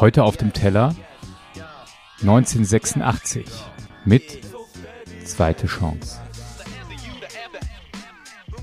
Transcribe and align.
Heute 0.00 0.24
auf 0.24 0.36
dem 0.36 0.52
Teller 0.52 0.96
1986 2.22 3.46
mit 4.04 4.40
Zweite 5.24 5.68
Chance. 5.68 6.20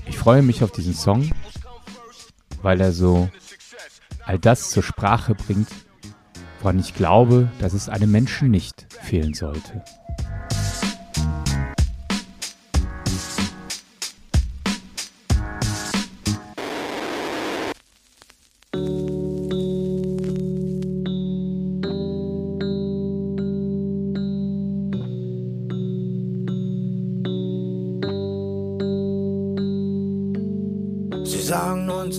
Ich 0.06 0.18
freue 0.18 0.42
mich 0.42 0.62
auf 0.62 0.70
diesen 0.70 0.92
Song, 0.92 1.30
weil 2.60 2.82
er 2.82 2.92
so 2.92 3.30
all 4.26 4.38
das 4.38 4.68
zur 4.68 4.82
Sprache 4.82 5.34
bringt, 5.34 5.68
woran 6.60 6.78
ich 6.78 6.94
glaube, 6.94 7.50
dass 7.58 7.72
es 7.72 7.88
einem 7.88 8.10
Menschen 8.10 8.50
nicht 8.50 8.86
fehlen 8.90 9.32
sollte. 9.32 9.82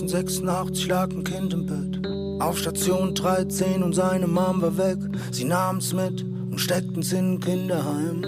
1986 0.06 0.86
lag 0.86 1.10
ein 1.10 1.24
Kind 1.24 1.52
im 1.52 1.66
Bett. 1.66 2.40
Auf 2.40 2.58
Station 2.58 3.12
13 3.12 3.82
und 3.82 3.92
seine 3.92 4.28
Mom 4.28 4.62
war 4.62 4.78
weg. 4.78 4.98
Sie 5.32 5.42
nahmen's 5.42 5.92
mit 5.92 6.22
und 6.22 6.60
steckten's 6.60 7.12
in 7.12 7.34
ein 7.34 7.40
Kinderheim. 7.40 8.22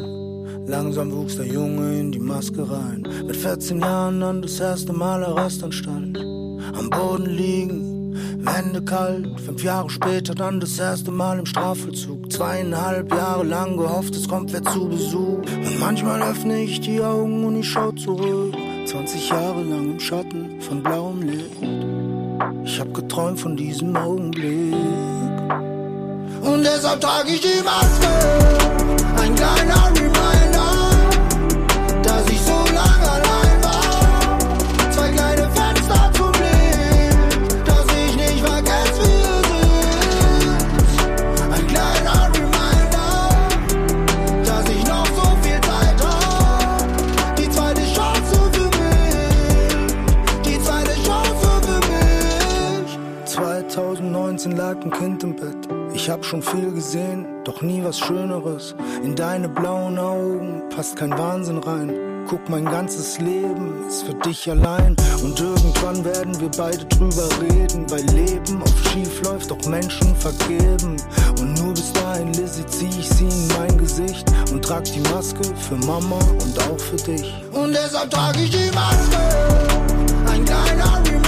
Langsam 0.66 1.12
wuchs 1.12 1.36
der 1.36 1.46
Junge 1.46 2.00
in 2.00 2.10
die 2.10 2.18
Maske 2.18 2.68
rein. 2.68 3.06
Mit 3.24 3.36
14 3.36 3.78
Jahren 3.78 4.20
dann 4.20 4.42
das 4.42 4.58
erste 4.58 4.92
Mal 4.92 5.22
Arrestanstalt. 5.22 6.18
Am 6.18 6.90
Boden 6.90 7.26
liegen, 7.26 8.12
Wände 8.38 8.82
kalt. 8.82 9.40
Fünf 9.40 9.62
Jahre 9.62 9.88
später 9.88 10.34
dann 10.34 10.58
das 10.58 10.80
erste 10.80 11.12
Mal 11.12 11.38
im 11.38 11.46
Strafvollzug. 11.46 12.32
Zweieinhalb 12.32 13.12
Jahre 13.12 13.44
lang 13.44 13.76
gehofft, 13.76 14.16
es 14.16 14.28
kommt 14.28 14.52
wer 14.52 14.64
zu 14.64 14.88
Besuch. 14.88 15.38
Und 15.38 15.78
manchmal 15.78 16.22
öffne 16.22 16.60
ich 16.60 16.80
die 16.80 17.00
Augen 17.00 17.44
und 17.44 17.60
ich 17.60 17.68
schau 17.68 17.92
zurück. 17.92 18.56
20 18.88 19.28
Jahre 19.28 19.62
lang 19.62 19.92
im 19.92 20.00
Schatten 20.00 20.60
von 20.62 20.82
blauem 20.82 21.22
Licht. 21.22 21.67
Ich 22.78 22.84
hab 22.84 22.94
geträumt 22.94 23.40
von 23.40 23.56
diesem 23.56 23.96
Augenblick. 23.96 24.72
Und 26.42 26.62
deshalb 26.62 27.00
trage 27.00 27.32
ich 27.32 27.40
die 27.40 27.60
Maske. 27.64 28.06
Ein 29.20 29.34
kleiner 29.34 29.97
schon 56.28 56.42
viel 56.42 56.72
gesehen, 56.72 57.26
doch 57.44 57.62
nie 57.62 57.82
was 57.82 57.98
Schöneres. 57.98 58.74
In 59.02 59.14
deine 59.14 59.48
blauen 59.48 59.98
Augen 59.98 60.62
passt 60.68 60.96
kein 60.96 61.16
Wahnsinn 61.16 61.56
rein. 61.56 61.90
Guck, 62.28 62.50
mein 62.50 62.66
ganzes 62.66 63.18
Leben 63.18 63.88
ist 63.88 64.02
für 64.02 64.12
dich 64.12 64.50
allein. 64.50 64.94
Und 65.22 65.40
irgendwann 65.40 66.04
werden 66.04 66.38
wir 66.38 66.50
beide 66.50 66.84
drüber 66.84 67.28
reden, 67.40 67.90
weil 67.90 68.04
Leben 68.14 68.60
oft 68.60 68.88
schief 68.88 69.22
läuft, 69.22 69.50
doch 69.50 69.64
Menschen 69.66 70.14
vergeben. 70.16 70.96
Und 71.40 71.54
nur 71.62 71.72
bis 71.72 71.90
dahin, 71.94 72.34
Lizzie, 72.34 72.66
zieh 72.66 73.00
ich 73.00 73.08
sie 73.08 73.24
in 73.24 73.48
mein 73.58 73.78
Gesicht 73.78 74.30
und 74.52 74.62
trag 74.62 74.84
die 74.84 75.00
Maske 75.10 75.44
für 75.66 75.76
Mama 75.86 76.18
und 76.42 76.58
auch 76.70 76.78
für 76.78 76.96
dich. 76.96 77.32
Und 77.52 77.72
deshalb 77.72 78.10
trage 78.10 78.40
ich 78.42 78.50
die 78.50 78.70
Maske. 78.74 79.16
Ein 80.30 80.44
kleiner 80.44 80.98
Reminder, 81.06 81.27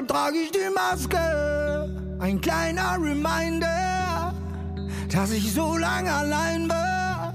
Deshalb 0.00 0.08
trage 0.08 0.38
ich 0.38 0.50
die 0.50 0.70
Maske, 0.74 1.18
ein 2.20 2.40
kleiner 2.40 2.96
Reminder, 2.98 4.32
dass 5.12 5.30
ich 5.30 5.52
so 5.52 5.76
lange 5.76 6.10
allein 6.10 6.70
war. 6.70 7.34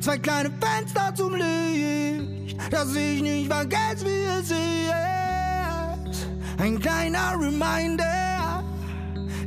Zwei 0.00 0.16
kleine 0.16 0.50
Fenster 0.50 1.14
zum 1.14 1.34
Licht, 1.34 2.56
dass 2.70 2.94
ich 2.94 3.20
nicht 3.20 3.52
vergesse, 3.52 4.06
wie 4.06 4.24
es 4.40 4.50
ist. 4.50 6.26
Ein 6.58 6.80
kleiner 6.80 7.34
Reminder, 7.38 8.64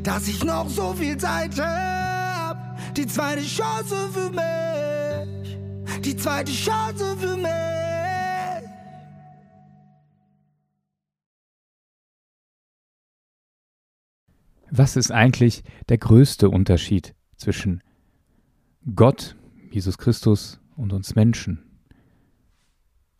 dass 0.04 0.28
ich 0.28 0.44
noch 0.44 0.70
so 0.70 0.94
viel 0.94 1.18
Zeit 1.18 1.60
hab. 1.60 2.78
Die 2.96 3.08
zweite 3.08 3.42
Chance 3.42 3.96
für 4.14 4.30
mich, 4.30 5.58
die 6.02 6.16
zweite 6.16 6.52
Chance 6.52 7.18
für 7.20 7.36
mich. 7.36 7.83
Was 14.76 14.96
ist 14.96 15.12
eigentlich 15.12 15.64
der 15.88 16.00
größte 16.00 16.50
Unterschied 16.50 17.14
zwischen 17.38 17.84
Gott, 18.96 19.36
Jesus 19.70 20.00
Christus 20.00 20.60
und 20.76 20.94
uns 20.94 21.14
Menschen? 21.14 21.64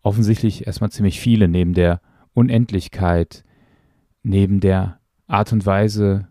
Offensichtlich 0.02 0.66
erstmal 0.66 0.90
ziemlich 0.90 1.20
viele 1.20 1.46
neben 1.46 1.72
der 1.72 2.00
Unendlichkeit, 2.32 3.44
neben 4.24 4.58
der 4.58 4.98
Art 5.28 5.52
und 5.52 5.64
Weise, 5.64 6.26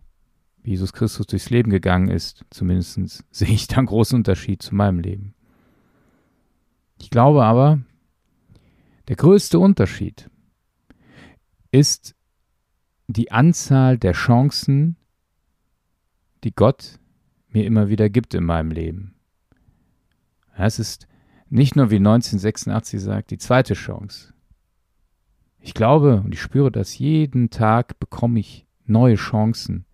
wie 0.61 0.71
Jesus 0.71 0.91
Christus 0.91 1.25
durchs 1.25 1.49
Leben 1.49 1.71
gegangen 1.71 2.09
ist. 2.09 2.43
Zumindest 2.49 3.23
sehe 3.31 3.47
ich 3.47 3.67
da 3.67 3.77
einen 3.77 3.87
großen 3.87 4.17
Unterschied 4.17 4.61
zu 4.61 4.75
meinem 4.75 4.99
Leben. 4.99 5.35
Ich 6.99 7.09
glaube 7.09 7.45
aber, 7.45 7.79
der 9.07 9.15
größte 9.15 9.57
Unterschied 9.57 10.29
ist 11.71 12.13
die 13.07 13.31
Anzahl 13.31 13.97
der 13.97 14.11
Chancen, 14.11 14.97
die 16.43 16.53
Gott 16.53 16.99
mir 17.47 17.65
immer 17.65 17.89
wieder 17.89 18.09
gibt 18.09 18.33
in 18.33 18.43
meinem 18.43 18.71
Leben. 18.71 19.15
Es 20.55 20.79
ist 20.79 21.07
nicht 21.49 21.75
nur, 21.75 21.89
wie 21.89 21.97
1986 21.97 23.01
sagt, 23.01 23.31
die 23.31 23.37
zweite 23.37 23.73
Chance. 23.73 24.33
Ich 25.59 25.73
glaube 25.73 26.21
und 26.23 26.33
ich 26.33 26.41
spüre 26.41 26.71
das 26.71 26.97
jeden 26.97 27.49
Tag 27.49 27.99
bekomme 27.99 28.39
ich 28.39 28.67
neue 28.85 29.15
Chancen, 29.15 29.85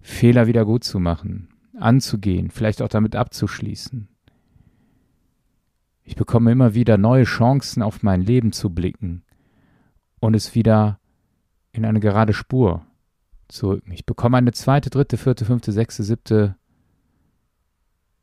Fehler 0.00 0.46
wieder 0.46 0.64
gut 0.64 0.82
zu 0.82 0.98
machen, 0.98 1.48
anzugehen, 1.78 2.50
vielleicht 2.50 2.80
auch 2.80 2.88
damit 2.88 3.14
abzuschließen. 3.14 4.08
Ich 6.04 6.16
bekomme 6.16 6.50
immer 6.50 6.74
wieder 6.74 6.96
neue 6.96 7.24
Chancen, 7.24 7.82
auf 7.82 8.02
mein 8.02 8.22
Leben 8.22 8.52
zu 8.52 8.70
blicken 8.70 9.22
und 10.20 10.34
es 10.34 10.54
wieder 10.54 10.98
in 11.72 11.84
eine 11.84 12.00
gerade 12.00 12.32
Spur 12.32 12.86
zu 13.52 13.70
rücken. 13.70 13.92
Ich 13.92 14.06
bekomme 14.06 14.36
eine 14.36 14.52
zweite, 14.52 14.90
dritte, 14.90 15.16
vierte, 15.16 15.44
fünfte, 15.44 15.72
sechste, 15.72 16.02
siebte, 16.02 16.56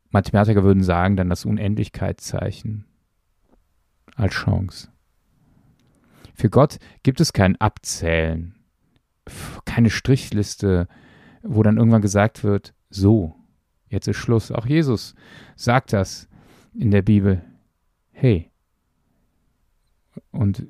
Mathematiker 0.09 0.63
würden 0.63 0.83
sagen, 0.83 1.17
dann 1.17 1.29
das 1.29 1.45
Unendlichkeitszeichen 1.45 2.85
als 4.15 4.33
Chance. 4.33 4.89
Für 6.33 6.49
Gott 6.49 6.79
gibt 7.03 7.19
es 7.19 7.33
kein 7.33 7.55
Abzählen, 7.57 8.55
keine 9.65 9.89
Strichliste, 9.89 10.87
wo 11.43 11.63
dann 11.63 11.77
irgendwann 11.77 12.01
gesagt 12.01 12.43
wird, 12.43 12.73
so, 12.89 13.35
jetzt 13.89 14.07
ist 14.07 14.17
Schluss. 14.17 14.51
Auch 14.51 14.65
Jesus 14.65 15.15
sagt 15.55 15.93
das 15.93 16.29
in 16.73 16.91
der 16.91 17.01
Bibel. 17.01 17.43
Hey, 18.11 18.51
und 20.31 20.67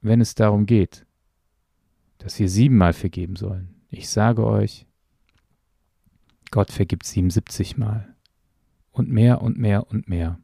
wenn 0.00 0.20
es 0.20 0.34
darum 0.34 0.66
geht, 0.66 1.04
dass 2.18 2.38
wir 2.38 2.48
siebenmal 2.48 2.92
vergeben 2.92 3.36
sollen, 3.36 3.77
ich 3.88 4.08
sage 4.08 4.46
euch, 4.46 4.86
Gott 6.50 6.72
vergibt 6.72 7.04
77 7.04 7.76
Mal. 7.76 8.14
und 8.90 9.10
mehr 9.10 9.42
und 9.42 9.58
mehr 9.58 9.88
und 9.90 10.08
mehr. 10.08 10.40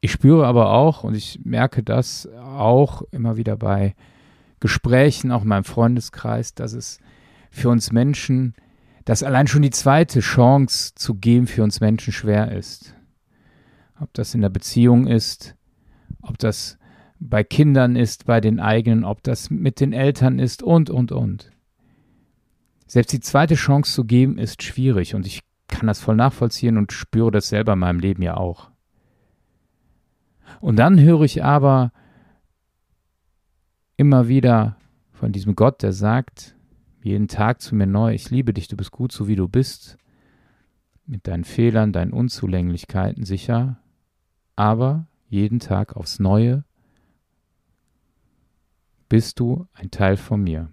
Ich 0.00 0.10
spüre 0.12 0.46
aber 0.46 0.70
auch, 0.70 1.04
und 1.04 1.14
ich 1.14 1.40
merke 1.44 1.82
das 1.82 2.26
auch 2.34 3.02
immer 3.10 3.36
wieder 3.36 3.56
bei 3.56 3.94
Gesprächen, 4.60 5.30
auch 5.30 5.42
in 5.42 5.48
meinem 5.48 5.64
Freundeskreis, 5.64 6.54
dass 6.54 6.72
es 6.72 6.98
für 7.50 7.68
uns 7.68 7.92
Menschen, 7.92 8.54
dass 9.04 9.22
allein 9.22 9.46
schon 9.46 9.62
die 9.62 9.70
zweite 9.70 10.20
Chance 10.20 10.94
zu 10.94 11.14
geben 11.14 11.46
für 11.46 11.62
uns 11.62 11.80
Menschen 11.80 12.12
schwer 12.12 12.52
ist. 12.52 12.94
Ob 14.00 14.12
das 14.14 14.34
in 14.34 14.40
der 14.40 14.50
Beziehung 14.50 15.06
ist, 15.06 15.54
ob 16.20 16.38
das 16.38 16.77
bei 17.20 17.42
Kindern 17.44 17.96
ist, 17.96 18.26
bei 18.26 18.40
den 18.40 18.60
eigenen, 18.60 19.04
ob 19.04 19.22
das 19.22 19.50
mit 19.50 19.80
den 19.80 19.92
Eltern 19.92 20.38
ist 20.38 20.62
und, 20.62 20.90
und, 20.90 21.12
und. 21.12 21.50
Selbst 22.86 23.12
die 23.12 23.20
zweite 23.20 23.54
Chance 23.54 23.92
zu 23.92 24.04
geben 24.04 24.38
ist 24.38 24.62
schwierig 24.62 25.14
und 25.14 25.26
ich 25.26 25.42
kann 25.68 25.86
das 25.86 26.00
voll 26.00 26.16
nachvollziehen 26.16 26.78
und 26.78 26.92
spüre 26.92 27.30
das 27.30 27.48
selber 27.48 27.74
in 27.74 27.80
meinem 27.80 28.00
Leben 28.00 28.22
ja 28.22 28.36
auch. 28.36 28.70
Und 30.60 30.76
dann 30.76 30.98
höre 30.98 31.22
ich 31.22 31.44
aber 31.44 31.92
immer 33.96 34.28
wieder 34.28 34.76
von 35.12 35.32
diesem 35.32 35.54
Gott, 35.54 35.82
der 35.82 35.92
sagt, 35.92 36.56
jeden 37.02 37.28
Tag 37.28 37.60
zu 37.60 37.74
mir 37.74 37.86
neu, 37.86 38.14
ich 38.14 38.30
liebe 38.30 38.54
dich, 38.54 38.68
du 38.68 38.76
bist 38.76 38.92
gut, 38.92 39.12
so 39.12 39.28
wie 39.28 39.36
du 39.36 39.48
bist, 39.48 39.98
mit 41.06 41.26
deinen 41.26 41.44
Fehlern, 41.44 41.92
deinen 41.92 42.12
Unzulänglichkeiten 42.12 43.24
sicher, 43.24 43.78
aber 44.56 45.06
jeden 45.28 45.58
Tag 45.58 45.96
aufs 45.96 46.18
Neue 46.18 46.64
bist 49.08 49.40
du 49.40 49.66
ein 49.72 49.90
Teil 49.90 50.16
von 50.16 50.42
mir. 50.42 50.72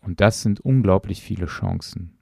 Und 0.00 0.20
das 0.20 0.42
sind 0.42 0.60
unglaublich 0.60 1.22
viele 1.22 1.46
Chancen. 1.46 2.18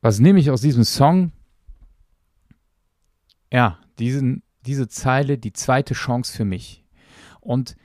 Was 0.00 0.18
nehme 0.18 0.40
ich 0.40 0.50
aus 0.50 0.60
diesem 0.60 0.84
Song? 0.84 1.30
Ja, 3.52 3.78
diesen, 3.98 4.42
diese 4.66 4.88
Zeile, 4.88 5.38
die 5.38 5.52
zweite 5.52 5.94
Chance 5.94 6.36
für 6.36 6.44
mich. 6.44 6.84
Und 7.40 7.76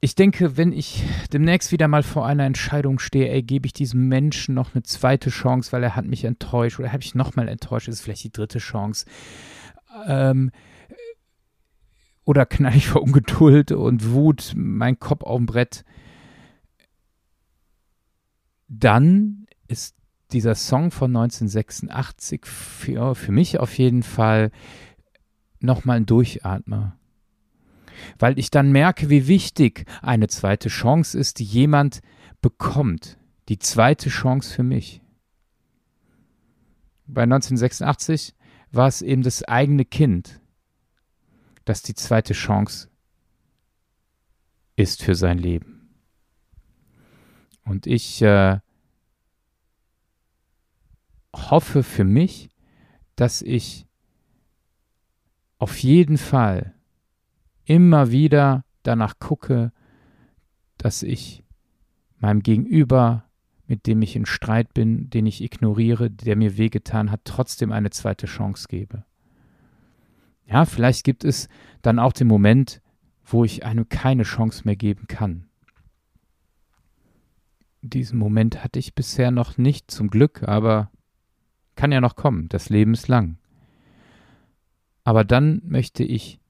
ich 0.00 0.14
denke, 0.14 0.56
wenn 0.56 0.72
ich 0.72 1.02
demnächst 1.32 1.72
wieder 1.72 1.88
mal 1.88 2.02
vor 2.02 2.26
einer 2.26 2.44
Entscheidung 2.44 2.98
stehe, 2.98 3.28
ey, 3.28 3.42
gebe 3.42 3.66
ich 3.66 3.72
diesem 3.72 4.08
Menschen 4.08 4.54
noch 4.54 4.74
eine 4.74 4.82
zweite 4.82 5.30
Chance, 5.30 5.72
weil 5.72 5.82
er 5.82 5.96
hat 5.96 6.06
mich 6.06 6.24
enttäuscht 6.24 6.78
oder 6.78 6.92
habe 6.92 7.02
ich 7.02 7.14
nochmal 7.14 7.48
enttäuscht, 7.48 7.88
ist 7.88 8.00
vielleicht 8.00 8.24
die 8.24 8.32
dritte 8.32 8.58
Chance. 8.58 9.06
Ähm, 10.06 10.52
oder 12.26 12.44
knall 12.44 12.76
ich 12.76 12.88
vor 12.88 13.02
Ungeduld 13.02 13.72
und 13.72 14.10
Wut 14.10 14.52
meinen 14.54 14.98
Kopf 14.98 15.22
auf 15.22 15.38
dem 15.38 15.46
Brett. 15.46 15.84
Dann 18.68 19.46
ist 19.68 19.94
dieser 20.32 20.56
Song 20.56 20.90
von 20.90 21.16
1986 21.16 22.44
für, 22.44 23.14
für 23.14 23.32
mich 23.32 23.60
auf 23.60 23.78
jeden 23.78 24.02
Fall 24.02 24.50
nochmal 25.60 25.98
ein 25.98 26.06
Durchatmer. 26.06 26.98
Weil 28.18 28.38
ich 28.38 28.50
dann 28.50 28.72
merke, 28.72 29.08
wie 29.08 29.28
wichtig 29.28 29.86
eine 30.02 30.26
zweite 30.26 30.68
Chance 30.68 31.16
ist, 31.18 31.38
die 31.38 31.44
jemand 31.44 32.00
bekommt. 32.42 33.18
Die 33.48 33.60
zweite 33.60 34.10
Chance 34.10 34.52
für 34.52 34.64
mich. 34.64 35.00
Bei 37.06 37.22
1986 37.22 38.34
war 38.72 38.88
es 38.88 39.00
eben 39.00 39.22
das 39.22 39.44
eigene 39.44 39.84
Kind, 39.84 40.40
das 41.66 41.82
die 41.82 41.94
zweite 41.94 42.32
Chance 42.32 42.88
ist 44.76 45.02
für 45.02 45.14
sein 45.14 45.36
Leben. 45.36 45.90
Und 47.64 47.86
ich 47.86 48.22
äh, 48.22 48.60
hoffe 51.34 51.82
für 51.82 52.04
mich, 52.04 52.48
dass 53.16 53.42
ich 53.42 53.86
auf 55.58 55.78
jeden 55.78 56.18
Fall 56.18 56.74
immer 57.64 58.12
wieder 58.12 58.64
danach 58.82 59.18
gucke, 59.18 59.72
dass 60.78 61.02
ich 61.02 61.42
meinem 62.18 62.42
Gegenüber, 62.42 63.24
mit 63.66 63.86
dem 63.88 64.02
ich 64.02 64.14
in 64.14 64.26
Streit 64.26 64.72
bin, 64.72 65.10
den 65.10 65.26
ich 65.26 65.42
ignoriere, 65.42 66.10
der 66.10 66.36
mir 66.36 66.56
wehgetan 66.56 67.10
hat, 67.10 67.22
trotzdem 67.24 67.72
eine 67.72 67.90
zweite 67.90 68.26
Chance 68.26 68.68
gebe. 68.68 69.04
Ja, 70.46 70.64
vielleicht 70.64 71.04
gibt 71.04 71.24
es 71.24 71.48
dann 71.82 71.98
auch 71.98 72.12
den 72.12 72.28
Moment, 72.28 72.80
wo 73.24 73.44
ich 73.44 73.64
einem 73.64 73.88
keine 73.88 74.22
Chance 74.22 74.62
mehr 74.64 74.76
geben 74.76 75.06
kann. 75.08 75.48
Diesen 77.82 78.18
Moment 78.18 78.62
hatte 78.62 78.78
ich 78.78 78.94
bisher 78.94 79.30
noch 79.30 79.58
nicht, 79.58 79.90
zum 79.90 80.08
Glück, 80.08 80.44
aber 80.44 80.90
kann 81.74 81.92
ja 81.92 82.00
noch 82.00 82.16
kommen, 82.16 82.48
das 82.48 82.68
Leben 82.68 82.94
ist 82.94 83.08
lang. 83.08 83.38
Aber 85.04 85.24
dann 85.24 85.60
möchte 85.64 86.02
ich 86.02 86.40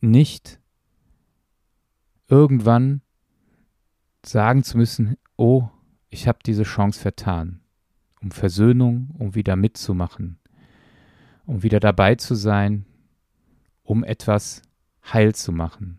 nicht 0.00 0.60
irgendwann 2.28 3.02
sagen 4.24 4.62
zu 4.62 4.76
müssen, 4.78 5.16
oh, 5.36 5.68
ich 6.08 6.28
habe 6.28 6.38
diese 6.44 6.62
Chance 6.62 7.00
vertan, 7.00 7.60
um 8.22 8.30
Versöhnung, 8.30 9.10
um 9.18 9.34
wieder 9.34 9.56
mitzumachen, 9.56 10.38
um 11.44 11.62
wieder 11.62 11.80
dabei 11.80 12.14
zu 12.14 12.34
sein, 12.34 12.86
um 13.86 14.04
etwas 14.04 14.62
heil 15.12 15.34
zu 15.34 15.52
machen. 15.52 15.98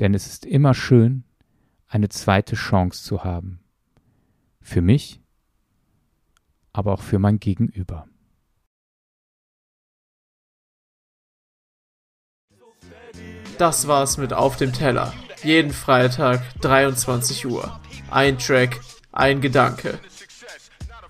Denn 0.00 0.14
es 0.14 0.26
ist 0.26 0.44
immer 0.44 0.74
schön, 0.74 1.24
eine 1.88 2.08
zweite 2.08 2.56
Chance 2.56 3.02
zu 3.02 3.24
haben. 3.24 3.60
Für 4.60 4.80
mich 4.80 5.20
aber 6.76 6.92
auch 6.92 7.00
für 7.00 7.18
mein 7.18 7.40
Gegenüber. 7.40 8.06
Das 13.56 13.88
war's 13.88 14.18
mit 14.18 14.34
Auf 14.34 14.58
dem 14.58 14.74
Teller. 14.74 15.14
Jeden 15.42 15.70
Freitag 15.70 16.42
23 16.60 17.46
Uhr. 17.46 17.80
Ein 18.10 18.38
Track, 18.38 18.80
ein 19.12 19.40
Gedanke. 19.40 19.98